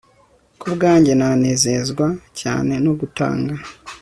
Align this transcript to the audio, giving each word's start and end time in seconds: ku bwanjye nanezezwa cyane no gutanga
ku 0.59 0.67
bwanjye 0.75 1.11
nanezezwa 1.19 2.05
cyane 2.39 2.73
no 2.85 2.91
gutanga 2.99 3.55